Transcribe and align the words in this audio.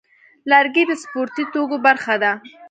لرګی 0.49 0.83
د 0.87 0.91
سپورتي 1.01 1.43
توکو 1.53 1.77
برخه 1.85 2.15
ده. 2.23 2.31